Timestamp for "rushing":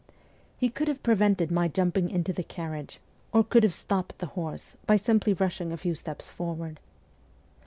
5.33-5.71